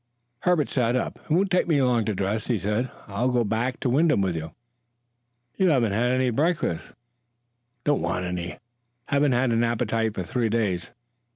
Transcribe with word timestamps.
Herbert 0.39 0.71
sat 0.71 0.95
up. 0.95 1.19
"It 1.25 1.29
won't 1.29 1.51
take 1.51 1.67
me 1.67 1.79
long 1.79 2.05
to 2.05 2.15
dress," 2.15 2.47
he 2.47 2.57
said. 2.57 2.89
"I'll 3.07 3.29
go 3.29 3.43
back 3.43 3.79
to 3.81 3.89
Wyndham 3.91 4.21
with 4.21 4.35
you." 4.35 4.55
"You 5.57 5.69
haven't 5.69 5.91
had 5.91 6.11
any 6.11 6.31
breakfast." 6.31 6.93
"Don't 7.83 8.01
want 8.01 8.25
any. 8.25 8.57
Haven't 9.09 9.33
had 9.33 9.51
an 9.51 9.63
appetite 9.63 10.15
for 10.15 10.23
three 10.23 10.49
days. 10.49 10.89